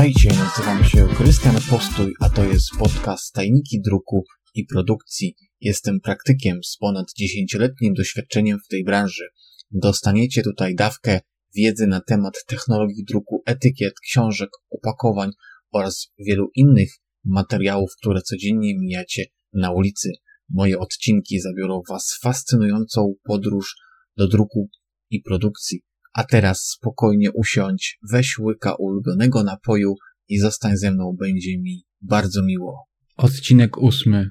[0.00, 5.34] Witajcie, nazywam się Krystian Postój, a to jest podcast Tajniki Druku i Produkcji.
[5.60, 9.24] Jestem praktykiem z ponad 10-letnim doświadczeniem w tej branży.
[9.70, 11.20] Dostaniecie tutaj dawkę
[11.56, 15.30] wiedzy na temat technologii druku, etykiet, książek, opakowań
[15.72, 16.90] oraz wielu innych
[17.24, 20.10] materiałów, które codziennie mijacie na ulicy.
[20.48, 23.76] Moje odcinki zabiorą Was w fascynującą podróż
[24.16, 24.68] do druku
[25.10, 25.82] i produkcji.
[26.12, 29.94] A teraz spokojnie usiądź, weź łyka ulubionego napoju
[30.28, 32.84] i zostań ze mną, będzie mi bardzo miło.
[33.16, 34.30] Odcinek ósmy.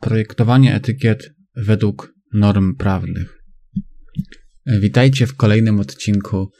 [0.00, 3.38] Projektowanie etykiet według norm prawnych.
[4.66, 6.50] Witajcie w kolejnym odcinku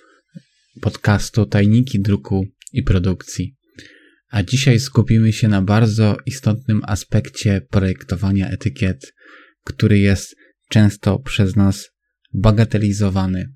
[0.80, 3.56] podcastu Tajniki Druku i Produkcji.
[4.30, 9.14] A dzisiaj skupimy się na bardzo istotnym aspekcie projektowania etykiet,
[9.64, 10.36] który jest
[10.68, 11.90] często przez nas
[12.34, 13.52] bagatelizowany.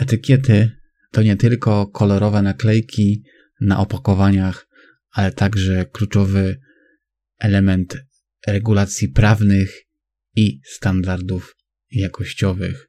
[0.00, 0.70] Etykiety
[1.10, 3.24] to nie tylko kolorowe naklejki
[3.60, 4.66] na opakowaniach,
[5.12, 6.60] ale także kluczowy
[7.38, 7.98] element
[8.46, 9.82] regulacji prawnych
[10.36, 11.56] i standardów
[11.90, 12.88] jakościowych.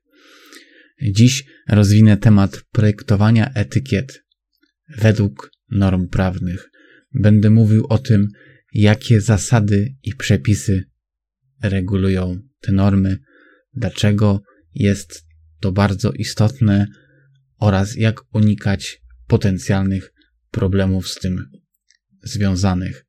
[1.01, 4.23] Dziś rozwinę temat projektowania etykiet
[4.97, 6.69] według norm prawnych.
[7.13, 8.27] Będę mówił o tym,
[8.73, 10.83] jakie zasady i przepisy
[11.63, 13.17] regulują te normy,
[13.73, 14.41] dlaczego
[14.73, 15.25] jest
[15.59, 16.87] to bardzo istotne
[17.61, 20.13] oraz jak unikać potencjalnych
[20.51, 21.45] problemów z tym
[22.23, 23.05] związanych.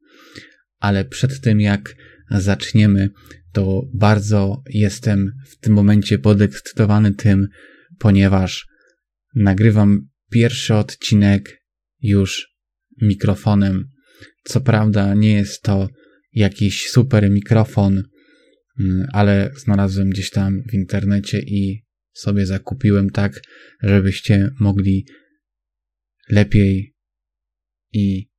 [0.79, 1.95] Ale przed tym jak
[2.31, 3.11] zaczniemy,
[3.53, 7.49] to bardzo jestem w tym momencie podekscytowany tym,
[7.99, 8.67] ponieważ
[9.35, 11.63] nagrywam pierwszy odcinek
[12.01, 12.57] już
[13.03, 13.89] mikrofonem.
[14.45, 15.89] Co prawda nie jest to
[16.33, 18.03] jakiś super mikrofon,
[18.81, 21.82] mm, ale znalazłem gdzieś tam w internecie i
[22.13, 23.43] sobie zakupiłem tak,
[23.83, 25.07] żebyście mogli
[26.29, 26.95] lepiej
[27.93, 28.31] i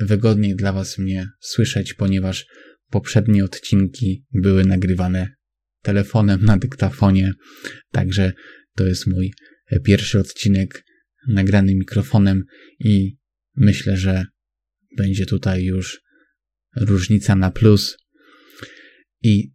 [0.00, 2.46] wygodniej dla Was mnie słyszeć, ponieważ
[2.90, 5.34] poprzednie odcinki były nagrywane
[5.82, 7.32] telefonem na dyktafonie,
[7.92, 8.32] także
[8.76, 9.32] to jest mój
[9.84, 10.84] pierwszy odcinek
[11.28, 12.44] nagrany mikrofonem
[12.80, 13.16] i
[13.56, 14.24] myślę, że
[14.96, 16.00] będzie tutaj już
[16.76, 17.96] różnica na plus.
[19.22, 19.52] I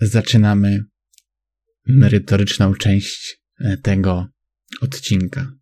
[0.00, 0.84] zaczynamy
[1.86, 4.28] merytoryczną część e, tego
[4.80, 5.52] odcinka.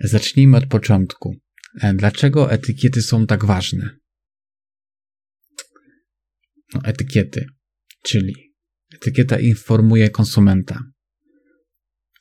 [0.00, 1.36] Zacznijmy od początku.
[1.80, 3.96] E, dlaczego etykiety są tak ważne?
[6.74, 7.46] No, etykiety,
[8.02, 8.54] czyli
[8.94, 10.82] etykieta informuje konsumenta.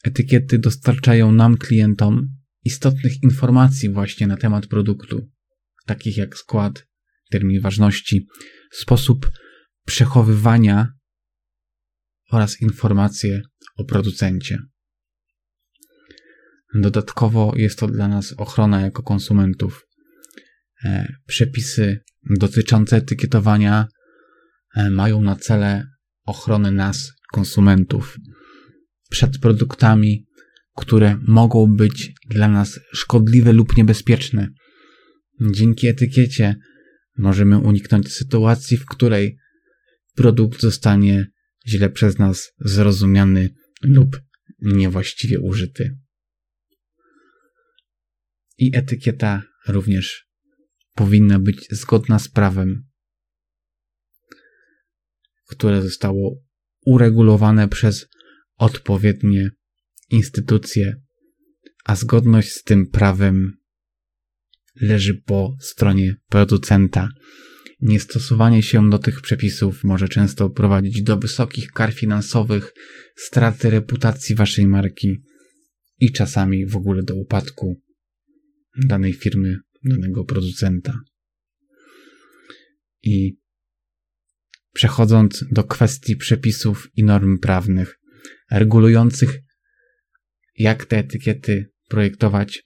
[0.03, 2.27] Etykiety dostarczają nam, klientom,
[2.63, 5.29] istotnych informacji właśnie na temat produktu,
[5.85, 6.87] takich jak skład,
[7.31, 8.27] termin ważności,
[8.71, 9.31] sposób
[9.85, 10.93] przechowywania
[12.31, 13.41] oraz informacje
[13.77, 14.57] o producencie.
[16.73, 19.87] Dodatkowo jest to dla nas ochrona jako konsumentów.
[20.83, 21.99] E, przepisy
[22.39, 23.87] dotyczące etykietowania
[24.75, 25.87] e, mają na cele
[26.25, 28.17] ochronę nas, konsumentów,
[29.09, 30.25] przed produktami,
[30.75, 34.47] które mogą być dla nas szkodliwe lub niebezpieczne.
[35.51, 36.55] Dzięki etykiecie
[37.17, 39.37] możemy uniknąć sytuacji, w której
[40.15, 41.27] produkt zostanie
[41.67, 43.49] źle przez nas zrozumiany
[43.81, 44.21] lub
[44.61, 45.97] niewłaściwie użyty.
[48.57, 50.27] I etykieta również
[50.95, 52.83] powinna być zgodna z prawem,
[55.47, 56.43] które zostało
[56.85, 58.07] uregulowane przez
[58.57, 59.49] odpowiednie
[60.09, 61.01] instytucje,
[61.85, 63.57] a zgodność z tym prawem
[64.75, 67.09] leży po stronie producenta
[67.81, 72.73] Niestosowanie się do tych przepisów może często prowadzić do wysokich kar finansowych,
[73.15, 75.21] straty reputacji waszej marki
[75.99, 77.81] i czasami w ogóle do upadku
[78.77, 80.99] danej firmy, danego producenta.
[83.03, 83.37] I
[84.73, 87.99] przechodząc do kwestii przepisów i norm prawnych
[88.51, 89.39] regulujących,
[90.55, 92.63] jak te etykiety projektować,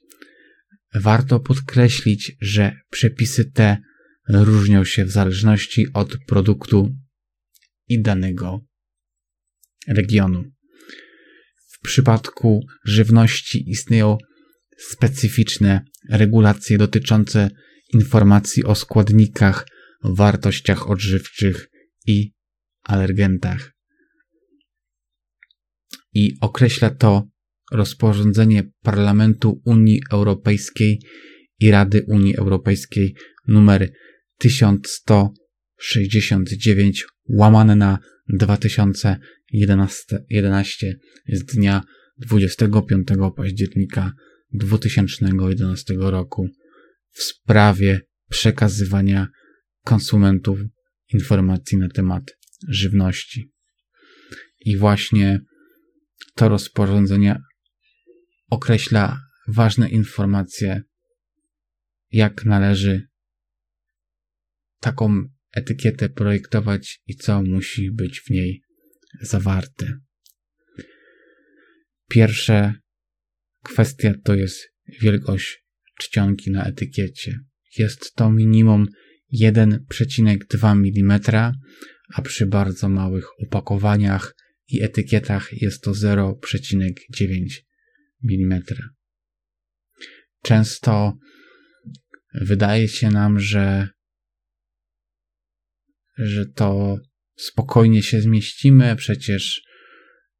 [0.95, 3.77] warto podkreślić, że przepisy te
[4.29, 6.95] różnią się w zależności od produktu
[7.87, 8.65] i danego
[9.87, 10.43] regionu.
[11.71, 14.17] W przypadku żywności istnieją
[14.77, 17.49] specyficzne regulacje dotyczące
[17.93, 19.67] informacji o składnikach,
[20.03, 21.69] wartościach odżywczych
[22.07, 22.33] i
[22.83, 23.71] alergentach.
[26.13, 27.27] I określa to
[27.71, 30.99] rozporządzenie Parlamentu Unii Europejskiej
[31.59, 33.15] i Rady Unii Europejskiej
[33.47, 33.91] numer
[34.37, 41.81] 1169 łamane na 2011 z dnia
[42.17, 44.11] 25 października
[44.53, 46.49] 2011 roku
[47.11, 49.27] w sprawie przekazywania
[49.83, 50.59] konsumentów
[51.13, 52.23] informacji na temat
[52.67, 53.51] żywności.
[54.59, 55.39] I właśnie
[56.35, 57.39] to rozporządzenie
[58.49, 60.81] określa ważne informacje,
[62.11, 63.07] jak należy
[64.79, 68.61] taką etykietę projektować i co musi być w niej
[69.21, 69.99] zawarte.
[72.09, 72.73] Pierwsza
[73.63, 75.65] kwestia to jest wielkość
[75.99, 77.39] czcionki na etykiecie.
[77.77, 78.87] Jest to minimum
[79.41, 81.19] 1,2 mm,
[82.13, 84.35] a przy bardzo małych opakowaniach
[84.67, 86.85] i etykietach jest to 0,9
[88.29, 88.61] mm.
[90.41, 91.17] Często
[92.33, 93.89] wydaje się nam, że,
[96.17, 96.97] że to
[97.37, 99.61] spokojnie się zmieścimy, przecież,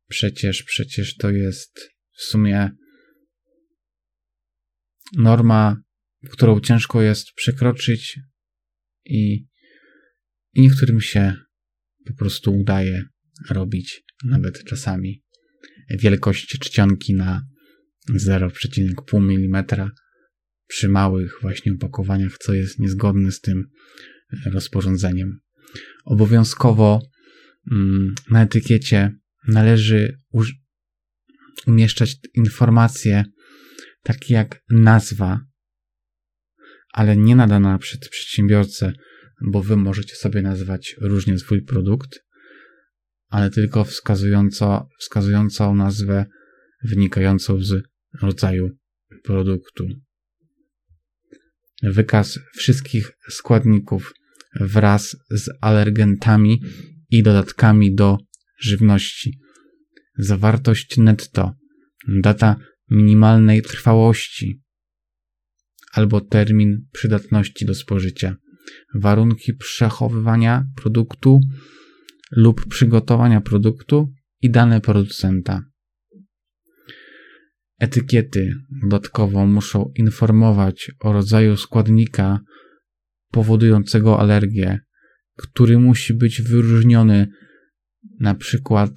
[0.10, 2.70] przecież, przecież to jest w sumie
[5.18, 5.82] norma,
[6.30, 8.20] którą ciężko jest przekroczyć
[9.06, 9.48] i,
[10.54, 11.34] i niektórym się
[12.06, 13.04] po prostu udaje
[13.50, 15.24] robić nawet czasami
[15.90, 17.42] wielkość czcionki na
[18.12, 19.90] 0,5 mm
[20.68, 23.64] przy małych właśnie opakowaniach, co jest niezgodne z tym
[24.46, 25.40] rozporządzeniem.
[26.06, 27.02] Obowiązkowo
[27.72, 29.12] mm, na etykiecie
[29.48, 30.20] należy
[31.68, 33.24] umieszczać informacje
[34.04, 35.40] takie jak nazwa,
[36.94, 38.94] ale nie nadana przed przedsiębiorcę,
[39.42, 42.20] bo wy możecie sobie nazwać różnie swój produkt,
[43.30, 46.26] ale tylko wskazująco, wskazującą nazwę
[46.84, 47.84] wynikającą z
[48.22, 48.70] rodzaju
[49.24, 49.88] produktu.
[51.84, 54.14] Wykaz wszystkich składników
[54.60, 56.62] wraz z alergentami
[57.10, 58.18] i dodatkami do
[58.60, 59.40] żywności.
[60.18, 61.54] Zawartość netto,
[62.08, 62.56] data
[62.92, 64.62] minimalnej trwałości
[65.92, 68.36] albo termin przydatności do spożycia,
[68.96, 71.40] warunki przechowywania produktu
[72.32, 75.62] lub przygotowania produktu i dane producenta.
[77.80, 82.40] Etykiety dodatkowo muszą informować o rodzaju składnika
[83.36, 84.80] powodującego alergię,
[85.38, 87.28] który musi być wyróżniony
[88.20, 88.92] na przykład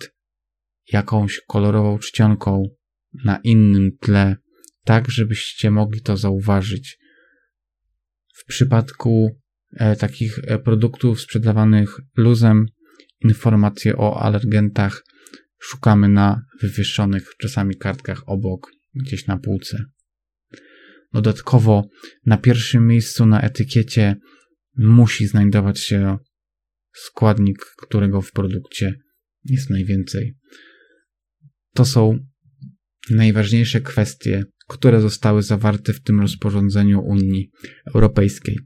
[0.92, 2.62] jakąś kolorową czcionką
[3.24, 4.36] na innym tle,
[4.84, 6.98] tak żebyście mogli to zauważyć.
[8.34, 9.40] W przypadku
[9.72, 12.66] e, takich e, produktów sprzedawanych luzem,
[13.20, 15.04] informacje o alergentach
[15.58, 19.84] szukamy na wywieszonych czasami kartkach obok, gdzieś na półce.
[21.12, 21.88] Dodatkowo
[22.26, 24.16] na pierwszym miejscu na etykiecie
[24.76, 26.16] musi znajdować się
[26.94, 28.94] składnik, którego w produkcie
[29.44, 30.34] jest najwięcej.
[31.74, 32.18] To są
[33.10, 37.50] najważniejsze kwestie, które zostały zawarte w tym rozporządzeniu Unii
[37.94, 38.58] Europejskiej.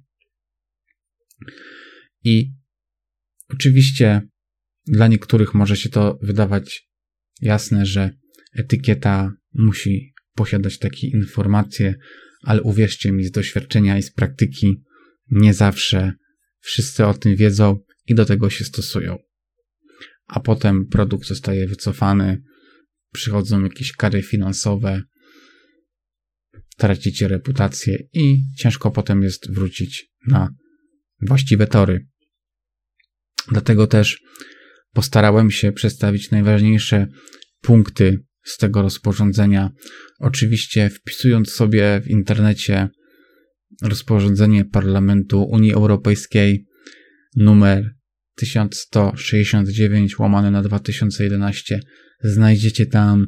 [2.25, 2.53] I
[3.49, 4.21] oczywiście
[4.87, 6.89] dla niektórych może się to wydawać
[7.41, 8.11] jasne, że
[8.55, 11.95] etykieta musi posiadać takie informacje,
[12.43, 14.83] ale uwierzcie mi z doświadczenia i z praktyki,
[15.31, 16.13] nie zawsze
[16.61, 19.19] wszyscy o tym wiedzą i do tego się stosują.
[20.27, 22.43] A potem produkt zostaje wycofany,
[23.13, 25.03] przychodzą jakieś kary finansowe,
[26.77, 30.55] tracicie reputację i ciężko potem jest wrócić na
[31.21, 32.07] właściwe tory.
[33.49, 34.23] Dlatego też
[34.93, 37.07] postarałem się przedstawić najważniejsze
[37.61, 39.71] punkty z tego rozporządzenia.
[40.19, 42.89] Oczywiście wpisując sobie w internecie
[43.83, 46.67] rozporządzenie Parlamentu Unii Europejskiej
[47.37, 47.95] numer
[48.37, 51.81] 1169 łamane na 2011
[52.25, 53.27] znajdziecie tam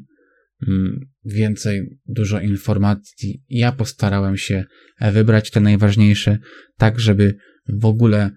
[0.69, 3.45] mm, więcej, dużo informacji.
[3.49, 4.65] Ja postarałem się
[5.01, 6.39] wybrać te najważniejsze,
[6.77, 7.37] tak żeby
[7.69, 8.31] w ogóle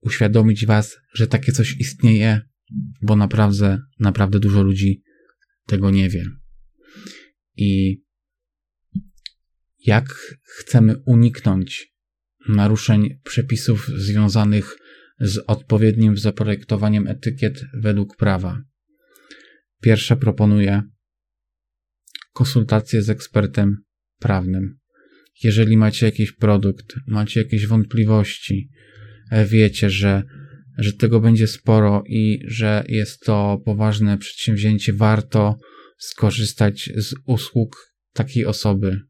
[0.00, 2.40] uświadomić Was, że takie coś istnieje,
[3.02, 5.02] bo naprawdę, naprawdę dużo ludzi
[5.66, 6.24] tego nie wie.
[7.56, 8.02] I
[9.86, 11.94] jak chcemy uniknąć
[12.48, 14.76] naruszeń przepisów związanych
[15.20, 18.62] z odpowiednim zaprojektowaniem etykiet według prawa?
[19.80, 20.82] Pierwsze proponuję
[22.32, 23.76] konsultację z ekspertem
[24.18, 24.78] prawnym.
[25.42, 28.70] Jeżeli macie jakiś produkt, macie jakieś wątpliwości,
[29.30, 30.22] e, wiecie, że,
[30.80, 35.58] że tego będzie sporo i że jest to poważne przedsięwzięcie, warto
[35.98, 39.00] skorzystać z usług takiej osoby.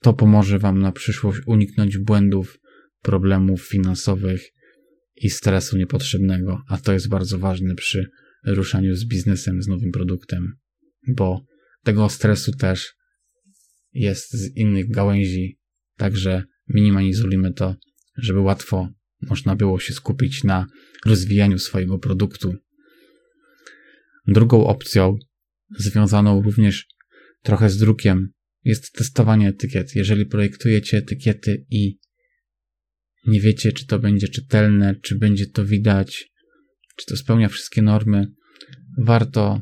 [0.00, 2.58] To pomoże Wam na przyszłość uniknąć błędów,
[3.02, 4.42] problemów finansowych
[5.16, 8.10] i stresu niepotrzebnego, a to jest bardzo ważne przy
[8.46, 10.52] ruszaniu z biznesem, z nowym produktem,
[11.08, 11.44] bo
[11.84, 12.94] tego stresu też
[13.92, 15.58] jest z innych gałęzi,
[15.96, 17.76] także minimalizujemy to,
[18.16, 18.88] żeby łatwo
[19.20, 20.66] można było się skupić na
[21.06, 22.54] rozwijaniu swojego produktu.
[24.26, 25.18] Drugą opcją,
[25.78, 26.86] związaną również
[27.42, 28.28] trochę z drukiem,
[28.64, 29.94] jest testowanie etykiet.
[29.94, 31.98] Jeżeli projektujecie etykiety i
[33.26, 36.30] nie wiecie, czy to będzie czytelne, czy będzie to widać,
[36.96, 38.26] czy to spełnia wszystkie normy,
[38.98, 39.60] warto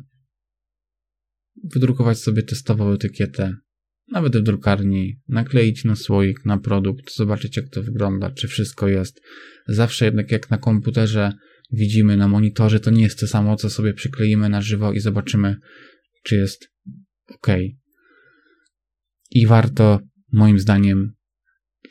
[1.65, 3.55] wydrukować sobie testową etykietę,
[4.13, 9.21] nawet w drukarni, nakleić na słoik, na produkt, zobaczyć jak to wygląda, czy wszystko jest.
[9.67, 11.33] Zawsze jednak jak na komputerze
[11.73, 15.57] widzimy na monitorze, to nie jest to samo, co sobie przykleimy na żywo i zobaczymy,
[16.23, 16.69] czy jest
[17.29, 17.47] ok.
[19.31, 20.01] I warto,
[20.33, 21.13] moim zdaniem,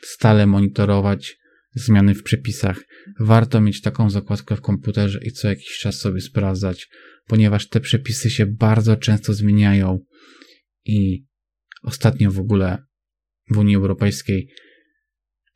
[0.02, 1.36] stale monitorować
[1.74, 2.84] zmiany w przepisach.
[3.20, 6.88] Warto mieć taką zakładkę w komputerze i co jakiś czas sobie sprawdzać,
[7.26, 9.98] ponieważ te przepisy się bardzo często zmieniają
[10.84, 11.25] i
[11.86, 12.78] ostatnio w ogóle
[13.50, 14.48] w Unii Europejskiej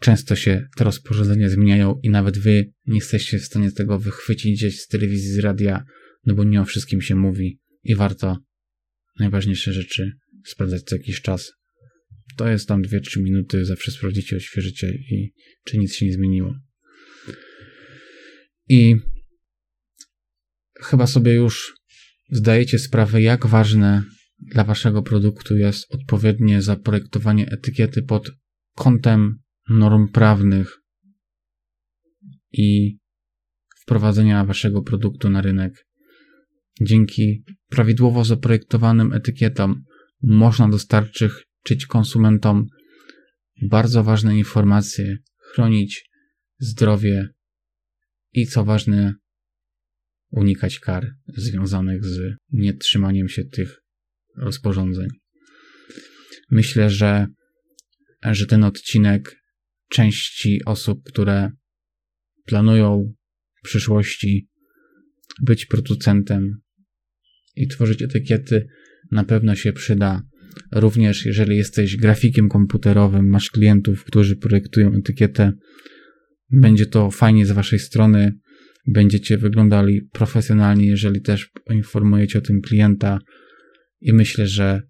[0.00, 4.80] często się te rozporządzenia zmieniają i nawet wy nie jesteście w stanie tego wychwycić gdzieś
[4.80, 5.84] z telewizji, z radia,
[6.26, 8.38] no bo nie o wszystkim się mówi i warto
[9.18, 10.12] najważniejsze rzeczy
[10.46, 11.52] sprawdzać co jakiś czas.
[12.36, 15.32] To jest tam 2-3 minuty, zawsze sprawdzicie, odświeżycie i
[15.64, 16.54] czy nic się nie zmieniło.
[18.68, 18.96] I
[20.80, 21.74] chyba sobie już
[22.30, 24.04] zdajecie sprawę, jak ważne
[24.40, 28.30] dla waszego produktu jest odpowiednie zaprojektowanie etykiety pod
[28.74, 30.80] kątem norm prawnych
[32.52, 32.98] i
[33.82, 35.86] wprowadzenia waszego produktu na rynek.
[36.80, 39.84] Dzięki prawidłowo zaprojektowanym etykietom
[40.22, 42.66] można dostarczyć konsumentom
[43.62, 46.10] bardzo ważne informacje, chronić
[46.58, 47.28] zdrowie
[48.32, 49.14] i co ważne,
[50.30, 52.20] unikać kar związanych z
[52.52, 53.80] nietrzymaniem się tych
[54.36, 55.08] rozporządzeń.
[56.50, 57.26] Myślę, że,
[58.24, 59.36] że ten odcinek
[59.90, 61.50] części osób, które
[62.46, 63.12] planują
[63.54, 64.48] w przyszłości
[65.42, 66.60] być producentem
[67.56, 68.66] i tworzyć etykiety,
[69.10, 70.22] na pewno się przyda.
[70.72, 75.52] Również jeżeli jesteś grafikiem komputerowym, masz klientów, którzy projektują etykietę,
[76.50, 78.32] będzie to fajnie z waszej strony,
[78.86, 83.18] będziecie wyglądali profesjonalnie, jeżeli też informujecie o tym klienta
[84.00, 84.82] i myślę, że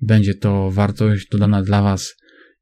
[0.00, 2.14] będzie to wartość dodana dla was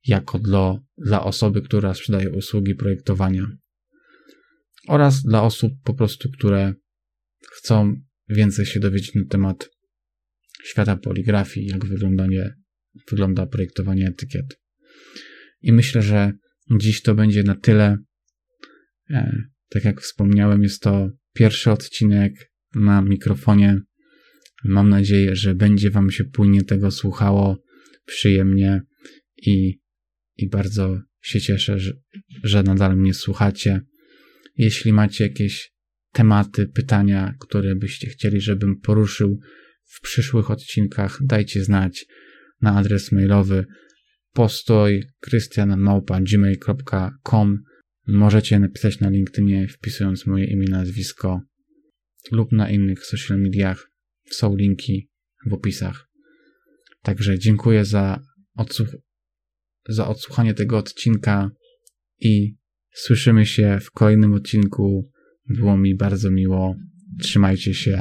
[0.06, 3.46] jako dla, dla osoby, która sprzedaje usługi projektowania
[4.88, 6.74] oraz dla osób po prostu, które
[7.52, 7.94] chcą
[8.28, 9.68] więcej się dowiedzieć na temat
[10.64, 11.84] świata poligrafii, jak
[13.10, 14.60] wygląda projektowanie etykiet.
[15.60, 16.32] I myślę, że
[16.78, 17.96] dziś to będzie na tyle.
[19.10, 23.80] E, tak jak wspomniałem, jest to pierwszy odcinek na mikrofonie.
[24.64, 27.62] Mam nadzieję, że będzie Wam się płynnie tego słuchało
[28.06, 28.80] przyjemnie
[29.46, 29.78] i,
[30.36, 31.92] i bardzo się cieszę, że,
[32.42, 33.80] że nadal mnie słuchacie.
[34.56, 35.72] Jeśli macie jakieś
[36.12, 39.40] tematy, pytania, które byście chcieli, żebym poruszył
[39.84, 42.06] w przyszłych odcinkach, dajcie znać
[42.60, 43.66] na adres mailowy
[44.32, 47.58] postoj krystianmałpa.gmail.com
[48.06, 51.40] Możecie napisać na LinkedInie wpisując moje imię, nazwisko
[52.32, 53.91] lub na innych social mediach.
[54.30, 55.10] Są linki
[55.50, 56.08] w opisach.
[57.02, 58.22] Także dziękuję za,
[58.56, 58.88] odsłuch
[59.88, 61.50] za odsłuchanie tego odcinka
[62.20, 62.56] i
[62.94, 65.10] słyszymy się w kolejnym odcinku.
[65.48, 66.76] Było mi bardzo miło.
[67.20, 67.98] Trzymajcie się.